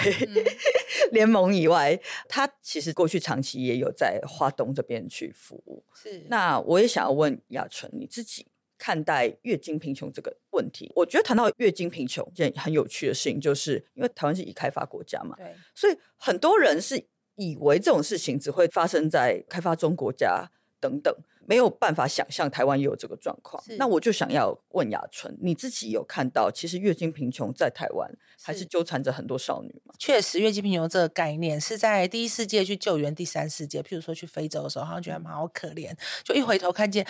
[1.12, 5.84] 联盟以外，他其实过去长期也有在华东这边去服务。
[5.94, 10.92] 是，那我也想要问雅纯，你自己看待月经贫穷这个问题？
[10.96, 17.04] 我觉得谈到月经贫穷，一件很有趣的事情，就是因为台湾是已开发国家嘛，对，所以很多人是
[17.36, 21.16] 以为这种事情只会发生在开发中国家等等。
[21.50, 23.64] 没有办法想象台湾也有这个状况。
[23.80, 28.08] 那我就想要问雅纯，你自己有看到其实月经贫穷在台湾
[28.40, 29.96] 还是是纠缠着很多少女吗？
[29.98, 37.08] 确实，月经贫穷这个概念是在第一世界去救援第三世界，譬如说去非洲的时候，好像觉得他们好可怜，就一回头看见。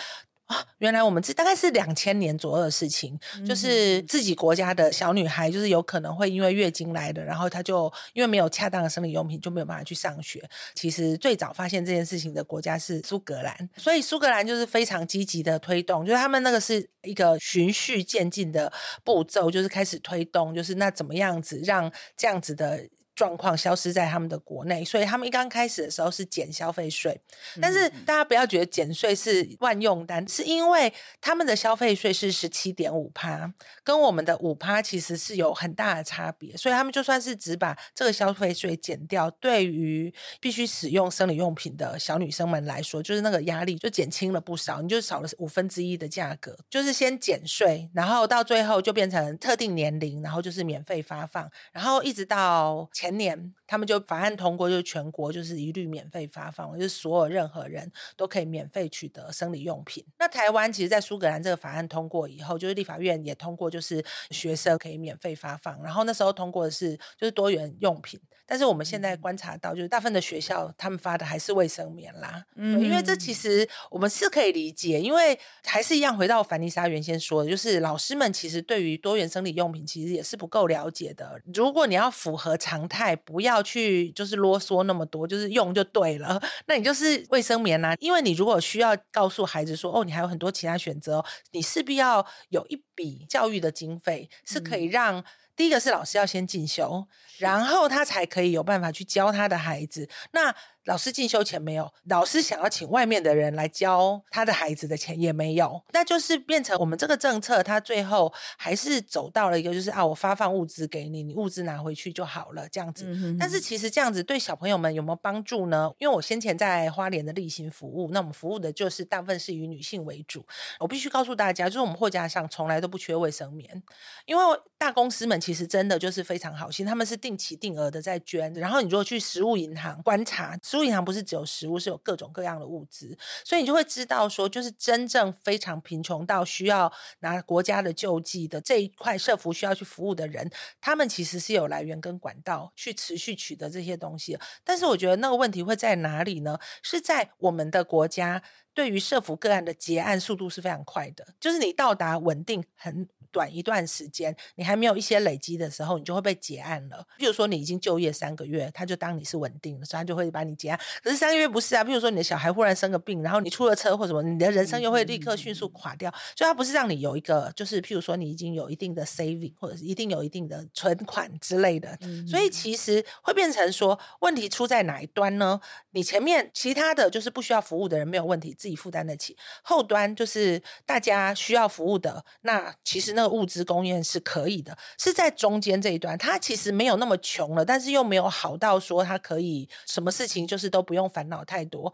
[0.50, 10.42] 啊，原来我们这大概是两千年左右的事情，就是自己国家的小女孩，就是有可能会因为月经来的，然后她就因为没有恰当的生理用品，就没有办法去上学。
[10.74, 18.72] 其实最早发现这件事情的国家是苏格兰，所以苏格兰就是非常积极的推动，就是他们那个是一个循序渐进的
[19.04, 22.88] 步骤，就是开始推动，就是那怎么样子让这样子的。
[23.20, 27.20] 状况消失在他们的国内，所以他们一刚开始的时候是减消费税，
[27.60, 33.52] 但是大家不要觉得减税是万用单，是因为他们的消费税是十七点五趴，
[33.84, 60.04] 跟我们的五趴其实是有很大的差别，所以他们就算是只把这个消费税减掉，对于必须使用生理用品的小女生们来说，就是那个压力就减轻了不少，你就少了五分之一的价格，就是先减税，然后到最后就变成特定年龄，然后就是免费发放，然后一直到前年他们就法案通过，就是全国就是一律免费发放，就是所有任何人都可以免费取得生理用品。
[60.18, 65.80] 那台湾其实，在苏格兰这个法案通过以后，就是立法院也通过，就是学生可以免费发放。
[65.82, 72.44] 然后那时候通过的是就是多元用品，但是我们现在观察到，就是大部分的学校他们发的还是卫生棉啦。
[72.56, 81.40] 嗯，因为这其实我们是可以理解，因为还是一样回到凡妮莎原先说的，就是老师们其实对于多元生理用品其实也是不够了解的。
[81.54, 86.40] 如果你要符合常态，不要去就是啰嗦那么多，就是用就对了。
[86.66, 95.24] 那你就是卫生棉啦、因为你如果需要告诉孩子说，哦，你还有很多其他选择哦，你势必要有一笔教育的经费，是可以让。
[95.56, 100.08] 第一个是老师要先进修，然后他才可以有办法去教他的孩子。
[100.32, 113.06] 那老师进修钱没有，老师想要请外面的人来教他的孩子的钱也没有，那就是变成我们这个政策，它最后还是走到了一个就是啊，我发放物资给你，你物资拿回去就好了这样子。
[113.38, 115.90] 但是其实这样子对小朋友们有没有帮助呢？
[115.98, 120.44] 因为我先前在花莲的例行服务，那我们服务的就是大部分是以女性为主。
[120.78, 123.82] 我必须告诉大家，就是我们货架上从来都不缺卫生棉，
[124.24, 124.42] 因为
[124.78, 128.52] 大公司们其实真的就是非常好心，他们是定期定额的在捐。
[128.54, 140.48] 然后你如果去食物银行观察，食物银行不是只有食物，是有各种各样的物资，所以你就会知道说，就是真正非常贫穷到需要拿国家的救济的这一块社服需要去服务的人，
[140.80, 144.38] 他们其实是有来源跟管道去持续取得这些东西。
[144.62, 146.56] 但是我觉得那个问题会在哪里呢？
[146.84, 148.40] 是在我们的国家
[148.74, 153.08] 对于社服个案的结案速度是非常快的，就是你到达稳定很。
[153.32, 157.06] 短一段时间，你还没有一些累积的时候，你就会被结案了。
[157.16, 160.80] 比如说，你已经就业三个月，他就当你是稳定的，所以他就会把你结案。
[161.00, 166.12] 可是三个月不是啊，比如说你的小孩忽然生个病，然后你出了车或什么，你的人生又会立刻迅速垮掉。
[166.36, 171.96] 所以它不是让你有一个，就是譬如说你已经有一定的 saving 或者是一定有一定的存款之类的。
[172.28, 175.60] 所以其实会变成说，问题出在哪一端呢？
[175.92, 191.90] 你前面其他的就是不需要服务的人没有问题，自己负担得起；后端就是大家需要服务的，那其实那个物资供应是可以的，是在中间这一段，他其实没有那么穷了，但是又没有好到说他可以什么事情就是都不用烦恼太多。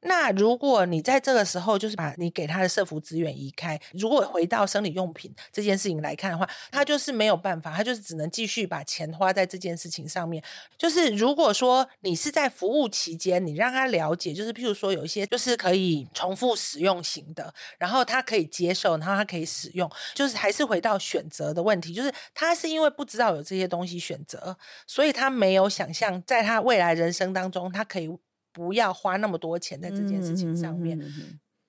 [0.00, 10.42] 那如果你在这个时候就是把你给他的社服资源移开，如果回到生理用品这件事情来看的话，他就是没有办法，他就是只能继续把钱花在这件事情上面。
[10.76, 28.08] 就是如果说你是在服务期间，你让他了解，就是譬如说有一些就是可以重复使用型的，然后他可以接受，然后他可以使用，就是还是回到选择的问题，就是他是因为不知道有这些东西选择，所以他没有想象在他未来人生当中，他可以
[28.52, 30.98] 不要花那么多钱在这件事情上面。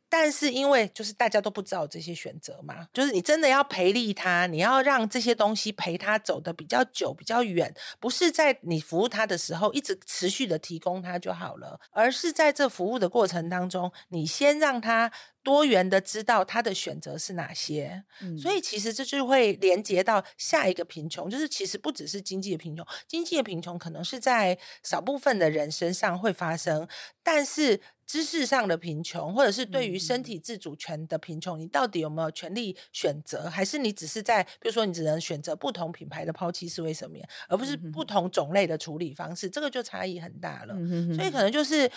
[0.09, 15.11] 但是因为就是大家都不知道这些选择嘛，就是你真的要培力他，你要让这些东西陪他走的比较久、比较远，不是在你服务他的时候一直持续的提供他就好了，而是在这服务的过程当中，你先让他
[15.49, 18.03] 多元的知道他的选择是哪些。
[18.39, 26.87] 所以其实这就会连接到下一个贫穷，就是其实不只是经济的贫穷，经济的贫穷可能是在少部分的人身上会发生，
[27.23, 27.81] 但是。
[28.09, 33.47] 知识上的贫穷，或者是对于身体自主权的贫穷，你到底有没有权利选择？
[33.47, 39.47] 还是你只是在，比如说你只能选择不同品牌的抛弃式卫生棉，而不是不同种类的处理方式？
[39.47, 40.73] 这个就差异很大了。
[41.15, 41.87] 所以可能就是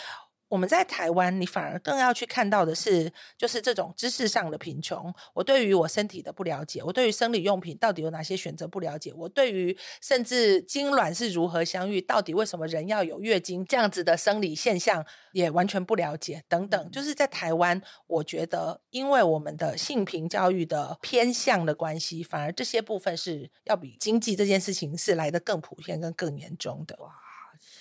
[0.52, 5.10] 我们在台湾，你反而更要去看到的是，就是这种知识上的贫穷。
[5.32, 16.90] 我对于我身体的不了解，我对于生理用品到底有哪些选择不了解，我对于甚至精卵是如何相遇，到底为什么人要有月经这样子的生理现象也完全不了解，等等。
[16.90, 26.98] 就是在台湾，我觉得因为我们的性平教育的偏向的关系，反而这些部分是要比经济这件事情是来的更普遍跟更严重的。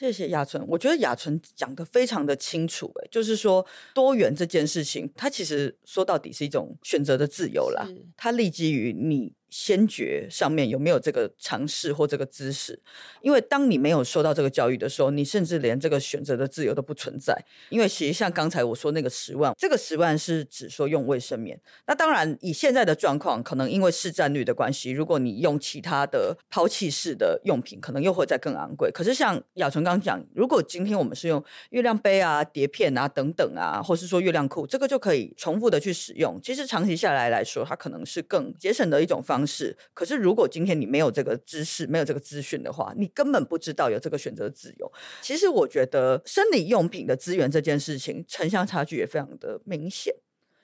[0.02, 7.88] 谢谢雅纯，我觉得雅纯讲的非常的清楚，哎，就是说多元这件事情，它其实说到底是一种选择的自由啦，
[8.18, 9.34] 它立基于你。
[9.52, 12.80] 先决上面有没有这个尝试或这个知识？
[13.22, 17.38] 因为当你没有受到这个教育的时候，你甚至连这个选择的自由都不存在。
[17.70, 21.60] 因为其实像刚才我说那个十万，这个十万是指说用卫生棉。
[21.86, 28.90] 那当然以现在的状况，可能因为市占率的关系，如果你用其他的抛弃式的用品，可能又会再更昂贵。
[28.92, 36.40] 可是像雅纯刚讲，如果今天我们是用月亮杯啊、碟片啊等等啊，或是说月亮裤，这个就可以重复的去使用。
[36.42, 39.41] 其实长期下来来说，它可能是更节省的一种方。
[39.42, 44.92] 方式，可是如果今天你没有这个知识，没有这个资讯的话，你根本不知道有这个选择自由。
[45.22, 50.16] 其实我觉得生理用品的资源这件事情，城乡差距也非常的明显。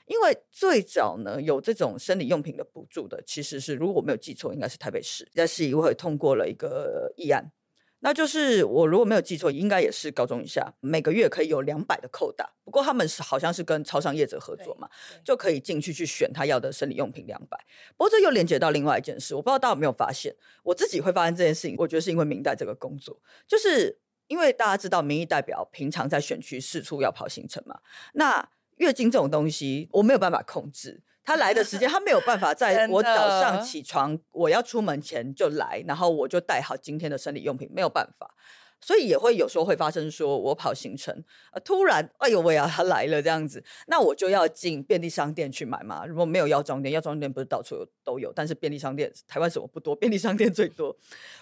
[0.05, 7.51] 因为最早呢，有这种生理用品的补助的，其实是如果我没有记错，应该是台北市在市议会通过了一个议案。
[7.99, 12.47] 那就是我如果没有记错，应该也是高中以下每个月可以有两百的扣打。
[12.63, 14.87] 不过他们是好像是跟超商业者合作嘛，
[15.23, 17.57] 就可以进去去选他要的生理用品两百。
[17.97, 27.79] 不过这又连接到另外一件事，我不知道大家有没有发现，我自己会发现这件事情，我觉得是因为明代这个工作，就是因为大家知道民意代表平常在选区四处要跑行程嘛，
[28.13, 31.01] 那月经这种东西我没有办法控制。
[31.27, 38.33] 他来的时间，他没有办法在我早上起床，我要出门前就来，然后我就带好今天的生理用品，没有办法，
[38.79, 41.13] 所以也会有时候会发生，说我跑行程，
[41.51, 46.05] 呃，突然，哎呦喂呀，他来了这样子，那我就要进便利商店去买嘛。
[46.05, 50.95] 如果没有药妆店，药妆店不是到处有都有，但是便利商店台湾什么不多，便利商店最多。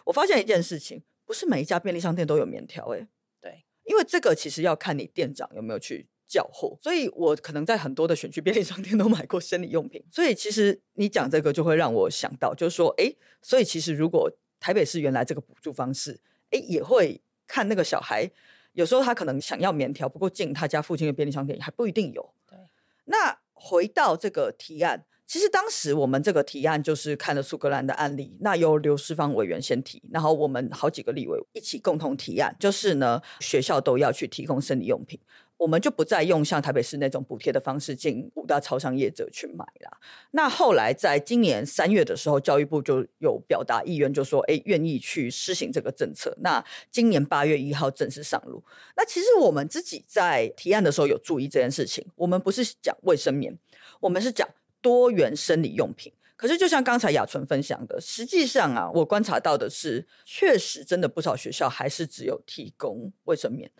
[0.03, 3.07] 我发现一件事情，不是每一家便利商店都有棉条，哎，
[3.39, 6.07] 对，因为这个其实要看你店长有没有去。
[6.27, 10.03] 缴货，所以我可能在很多的选区便利商店都买过生理用品。
[10.11, 16.19] 所以其实你讲这个就会让我想到，就是说，哎，所以其实如果台北市原来这个补助方式，
[16.49, 18.29] 哎，也会看那个小孩，
[18.73, 22.33] 有时候他可能想要棉条，不过进他家附近的便利商店还不一定有。
[22.49, 22.57] 对。
[23.05, 35.19] 那回到这个提案，其实当时我们这个提案就是看了苏格兰的案例，那由刘世芳委员先提，然后我们好几个立委一起共同提案，就是呢，学校都要去提供生理用品。
[35.57, 39.97] 我们就不再用像台北市那种补贴的方式进五大超商业者去买了。
[40.31, 48.63] 那后来在今年三月的时候，教育部就有表达意愿，就说：“哎，愿意去施行这个政策。”那今年八月一号正式上路。
[48.97, 52.05] 那其实我们自己在提案的时候有注意这件事情。
[52.15, 53.57] 我们不是讲卫生棉，
[54.01, 54.47] 我们是讲
[54.81, 56.11] 多元生理用品。
[56.35, 63.71] 可是就像刚才雅纯分享的，实际上啊，我观察到的是，确实真的不少学校还是只有提供卫生棉。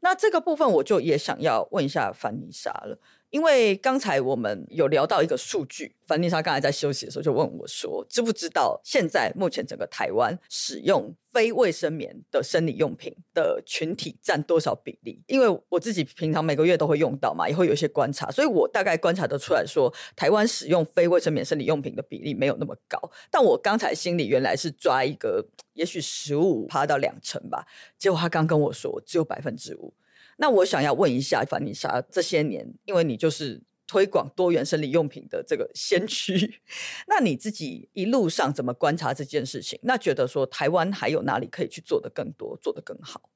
[0.00, 2.98] 那这个部分我就也想要问一下凡妮莎了，
[3.34, 15.20] 因为刚才我们有聊到一个数据，凡妮莎刚才在休息的时候就问我说，知不知道现在目前整个台湾使用非卫生棉的生理用品的群体占多少比例？
[15.26, 22.96] 因为我自己平常每个月都会用到嘛，也会有一些观察，所以我大概观察得出来说，台湾使用非卫生棉生理用品的比例没有那么高。
[23.32, 25.44] 但我刚才心里原来是抓一个。
[25.72, 27.66] 也许十五趴到两成吧，
[27.98, 29.92] 结果他刚跟我说只有百分之五。
[30.36, 36.60] 那我想要问一下凡妮莎，这些年因为你就是推广多元生理用品的这个先驱，
[37.06, 39.78] 那你自己一路上怎么观察这件事情？
[39.82, 43.30] 那觉得说台湾还有哪里可以去做的更多，做的更好？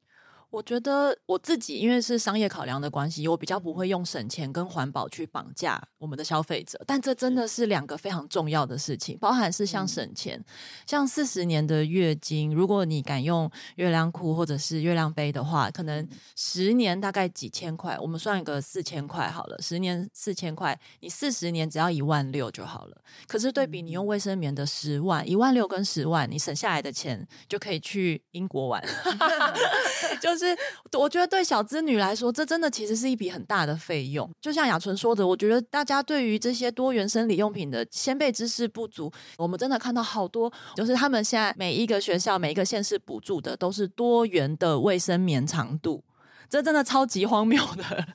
[0.51, 6.83] 我觉得我自己因为是商业考量的关系，我比较不会用省钱跟环保去绑架我们的消费者。
[6.87, 10.43] 但这真的是两个非常重要的事情，包含是像省钱，
[10.87, 22.97] 像四十年的月经，如果你敢用月亮裤或者是月亮杯的话，可能十年大概几千块，我们算一个四千块好了，十年四千块，你四十年只要一万六就好了。
[23.27, 28.83] 可是对比你用卫生棉的十万，一万六跟十万，你省下来的钱就可以去英国玩
[30.23, 30.38] 就。
[30.38, 30.57] 是，是
[30.97, 34.31] 我觉得对小资女来说，这真的其实是一笔很大的费用。
[34.41, 39.13] 就像雅纯说的，我觉得大家对于这些多元生理用品的先辈知识不足。
[39.37, 46.05] 我们真的看到好多，就是他们现在每一个学校、每一个县市补助的都是多元的卫生棉长度。
[46.49, 48.07] 这真的超级荒谬的。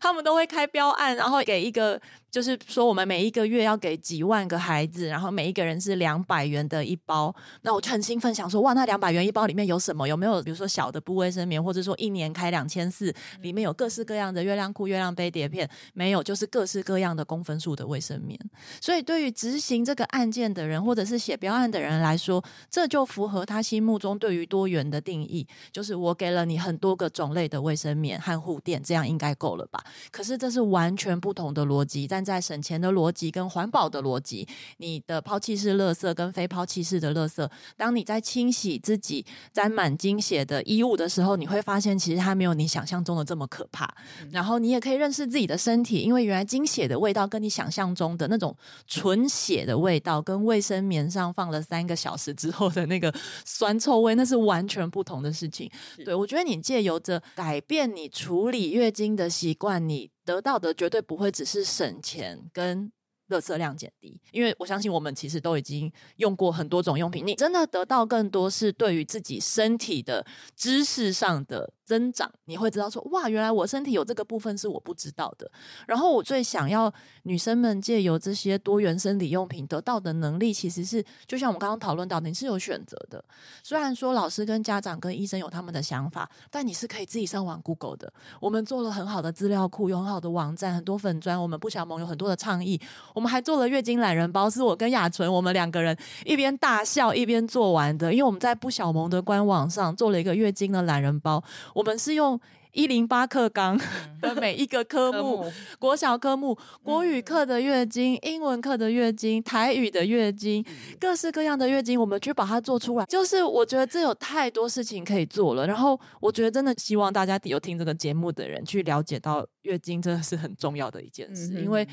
[0.00, 2.00] 他们都会开标案，然后给一个。
[2.28, 7.34] 就是说，我们每一个月要给几万个孩子，然后每一个人是两百元的一包。
[7.62, 10.06] 那我就很兴奋，想说，哇，那两百元一包里面有什么？
[10.06, 15.66] 有没有比如说小的布卫生棉，或者说一年开两千四，里面有各式各样的月亮裤、月亮杯、碟片？
[15.94, 18.38] 没有，就是各式各样的公分数的卫生棉。
[18.82, 29.84] 所以，对于执行这个案件的人，或者是写标案的人来说，这就符合他心目中对于多元的定义，就是我给了你很多个种类的卫生棉和护垫，这样应该够了吧？
[30.10, 34.48] 可是这是完全不同的逻辑，站在省钱的逻辑跟环保的逻辑，
[34.78, 43.92] 你的抛弃式垃圾跟非抛弃式的垃圾，当你在清洗自己沾满精血的衣物的时候，你会发现其实它没有你想象中的这么可怕。
[44.30, 48.56] 然后你也可以认识自己的身体，因为原来精血的味道跟你想象中的那种
[48.86, 53.12] 纯血的味道，跟卫生棉上放了三个小时之后的那个
[53.44, 55.70] 酸臭味，那是完全不同的事情。
[56.04, 60.10] 对我觉得你借由着改变你处理月经的习惯，你。
[60.26, 62.90] 得到的绝对不会只是省钱跟
[63.28, 71.72] 垃圾量减低，因为我相信我们其实都已经用过很多种用品，你真的得到更多是对于自己身体的知识上的。
[71.86, 75.48] 增长，你会知道说哇，原来我身体有这个部分是我不知道的。
[75.86, 83.24] 然后我最想要女生们借由这些多元生理用品得到的能力，其实是就像我们刚刚讨论到，你是有选择的。
[83.62, 88.12] 虽然说老师跟家长跟医生有他们的想法，但你是可以自己上网 Google 的。
[88.40, 91.40] 我们做了很好的资料库，有很好的网站，很多粉砖。
[91.40, 92.80] 我们不小盟有很多的倡议，
[93.14, 98.12] 我们还做了月经懒人包，是我跟雅纯我们两个人一边大笑一边做完的。
[98.12, 101.40] 因为我们在不小盟的官网上做了一个月经的懒人包。
[101.76, 102.40] 我们是用
[102.72, 103.78] 一零八课纲
[104.22, 105.44] 的每一个科目，
[105.78, 110.64] 国小科目、国语课的月经、英文课的月经、台语的月经，
[110.98, 113.04] 各式各样的月经，我们去把它做出来。
[113.04, 115.66] 就是我觉得这有太多事情可以做了。
[115.66, 121.86] 然后我觉得真的希望大家有听这个节目的人去了解到月经真的是很重要的一件事，因为。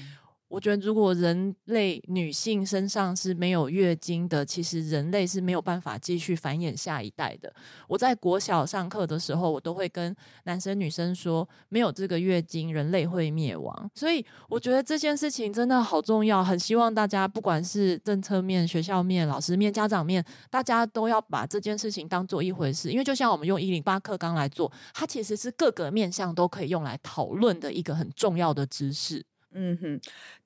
[0.54, 7.52] 我觉得，如果人类女性身上是没有月经的，其实人类是没有办法继续繁衍下一代的。
[7.88, 13.90] 我在国小上课的时候，我都会跟男生女生说，没有这个月经，人类会灭亡。
[13.96, 22.92] 所以，我觉得这件事情真的好重要，很希望大家不管是政策面、学校面、老师面、家长面，大家都要把这件事情当做一回事。
[22.92, 29.26] 因为就像我们用一零八课纲来做，它其实是各个面向都可以用来讨论的一个很重要的知识。
[29.54, 30.00] 嗯哼，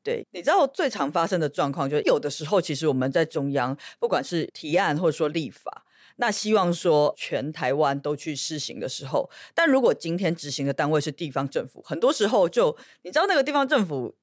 [0.04, 5.86] 对，你知道最常发生的状况，就是有的时候其实我们在中央，不管是提案或者说立法，
[6.18, 14.16] 那希望说全台湾都去施行的时候，但如果今天执行的单位是地方政府，很多时候就你知道那个地方政府。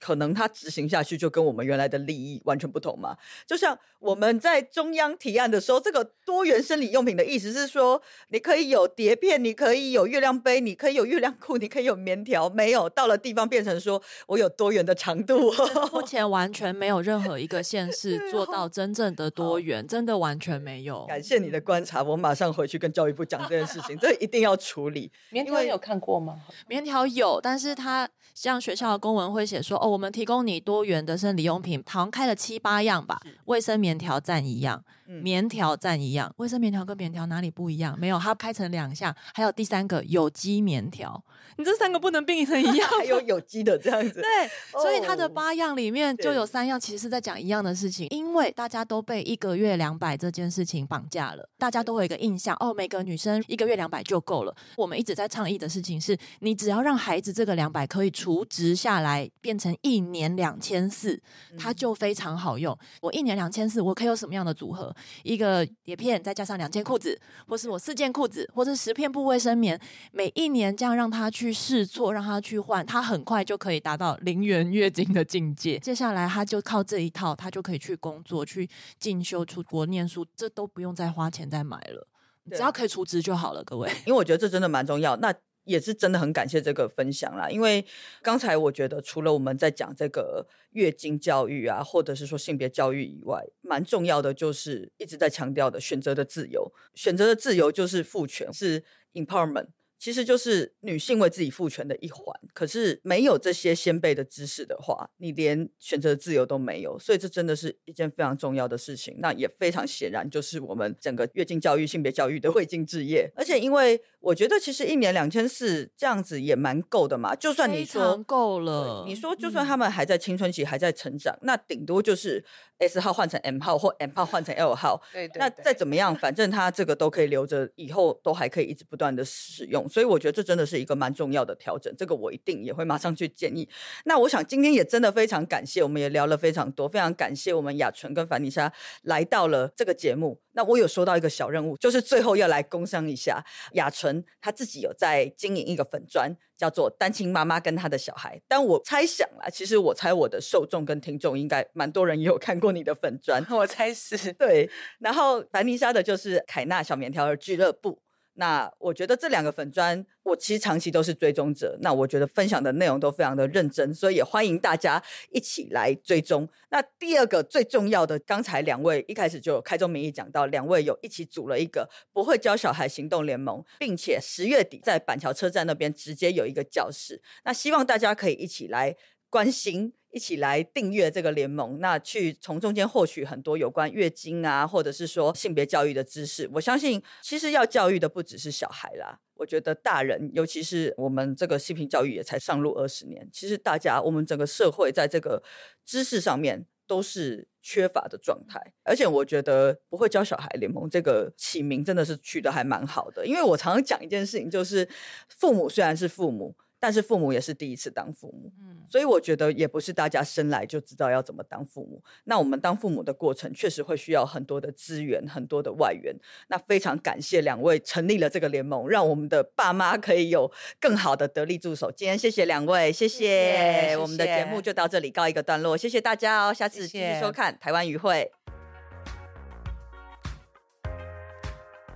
[0.00, 3.16] 可能它执行下去就跟我们原来的利益完全不同嘛？
[3.46, 12.48] 就像我们在中央提案的时候，这个多元生理用品的意思是说，你可以有碟片，你可以有月亮杯，你可以有月亮裤，你可以有棉条。
[12.48, 15.52] 没有到了地方变成说我有多元的长度。
[15.92, 21.04] 目前完全没有任何一个县 市做到真正的多元，真的完全没有。
[21.06, 25.10] 感谢你的观察，我马上回去跟教育部讲这件事情，这一定要处理。
[25.30, 26.40] 棉条有看过吗？
[26.68, 29.87] 棉条有，但是它像学校的公文会写说，哦。
[29.88, 33.20] 我们提供你多元的生理用品，好像开了七八样吧。
[33.46, 36.32] 卫生棉条占一样，棉条占一样。
[36.36, 37.98] 卫生棉条跟棉条哪里不一样？
[37.98, 39.14] 没有，它开成两项。
[39.32, 41.22] 还有第三个有机棉条，
[41.56, 42.88] 你这三个不能并成一样。
[42.98, 44.20] 还有有机的这样子。
[44.20, 48.06] 对，所以它的八样里面就有三样其实是在讲一样的事情。
[48.10, 54.54] 因为大家都被一个月两百这件事情绑架了，大家都会有一个印象哦，每个女生一个月两百就够了。
[54.76, 59.74] 我们一直在倡议的事情是，你只要让孩子这个两百可以除值下来，变成。
[59.82, 61.20] 一年两千四，
[61.58, 62.76] 它就非常好用。
[63.00, 64.94] 我一年两千四，我可以有什么样的组合？
[65.22, 69.80] 一个碟片，再加上两件裤子，或是我四件裤子，或是十片布卫生棉。
[70.12, 75.78] 每一年这样让他去试错，让他去换，他很快就可以达到零元月经的境界。
[75.78, 78.68] 接下来他就靠这一套，他就可以去工作、去
[78.98, 82.06] 进修、出国念书，这都不用再花钱再买了，
[82.50, 83.88] 只要可以储值就好了，各位。
[84.06, 85.16] 因为我觉得这真的蛮重要。
[85.16, 85.34] 那。
[85.68, 87.84] 也是真的很感谢这个分享啦，因为
[88.22, 99.66] 刚才我觉得除了我们在讲这个月经教育啊，或者是说性别教育以外，蛮重要的就是一直在强调的选择的自由，选择的自由就是赋权，是 empowerment。
[100.00, 102.22] 其实就是女性为自己赋权的一环，
[102.54, 106.96] 可是没有这些先辈的知识的话，你连选择自由都没有。
[107.00, 109.16] 所以这真的是一件非常重要的事情。
[109.18, 113.28] 那也非常显然，就是我们整个月经教育、性别教育的 未经之业。
[113.34, 117.34] 而且，因为我觉得其实一年两千四这样子也蛮够的嘛。
[117.34, 122.44] 就算你说够了，你说就算他们还在青春期、还在成长，那顶多就是
[122.78, 125.00] S 号换成 M 号，或 M 号换成 L 号。
[125.12, 129.88] 对对，那再怎么样，反正他这个都可以留着，以后都还可以一直不断的使用。
[129.88, 133.68] 所以我觉得这真的是一个蛮重要的调整，这个我一定也会马上去建议。
[134.04, 140.40] 那我想今天也真的非常感谢，我们也聊了非常多，非常感谢我们雅纯跟凡妮莎来到了这个节目。
[140.52, 143.44] 那我有收到一个小任务，就是最后要来工商一下
[143.74, 144.07] 雅纯，
[144.40, 148.40] 她自己有在经营一个粉砖，叫做单亲妈妈跟她的小孩。
[148.46, 154.70] 但我猜想啦，其实我猜我的受众跟听众应该蛮多人也有看过你的粉砖， 我猜是对。
[154.98, 158.00] 然后凡妮莎的就是凯纳小棉条儿俱乐部。
[158.38, 161.76] 那我觉得这两个粉砖，我其实长期都是追踪者。
[161.82, 166.48] 那我觉得分享的内容都非常的认真，所以也欢迎大家一起来追踪。
[166.70, 177.20] 那第二个最重要的，刚才两位一开始就开宗明义讲到，两位有一起组了一个不会教小孩行动联盟，并且十月底在板桥车站那边直接有一个教室。
[177.44, 178.94] 那希望大家可以一起来
[179.30, 179.92] 关心。
[180.10, 186.48] 一起来订阅这个联盟，那去从中间获取很多有关月经啊，或者是说性别教育的知识。
[186.54, 195.42] 我相信，其实要教育的不只是小孩啦，我觉得大人，尤其是我们这个性平教育也才上路二十年，其实大家我们整个社会在这个
[195.84, 198.72] 知识上面都是缺乏的状态。
[198.84, 204.88] 而且我觉得不会教小孩联盟这个起名真的是取得还蛮好的，因为我常常讲一件事情，就是
[205.28, 206.56] 父母虽然是父母。
[206.80, 212.02] 但是父母也是第一次当父母，嗯，所以我觉得也不是大家生来就知道要怎么当父母。
[212.24, 216.14] 那我们当父母的过程，确实会需要很多的资源，很多的外援。
[216.48, 220.50] 那非常感谢两位成立了这个联盟，让我们的爸妈可以有
[220.80, 221.90] 更好的得力助手。
[221.90, 223.96] 今天谢谢两位，谢谢。
[223.98, 228.30] 我们的节目就到这里告一个段落，谢谢大家哦，下次继续收看台湾语会。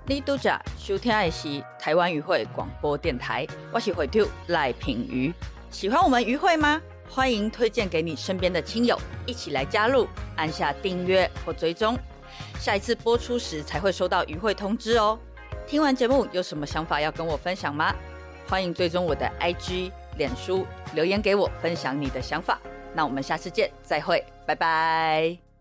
[0.05, 5.33] 你拄着收听的是台湾语会广播电台，我是会长赖品瑜。
[5.71, 6.81] 喜欢我们渔会吗？
[7.09, 11.97] 欢迎推荐给你身边的亲友，一起来加入，按下订阅或追踪，
[12.59, 15.17] 下一次播出时才会收到渔会通知哦。
[15.69, 17.95] 听完节目有什么想法要跟我分享吗？
[18.49, 22.59] 欢迎追踪我的 IG、脸书，留言给我分享你的想法。
[22.93, 25.52] 那我们下次见，再会，拜拜。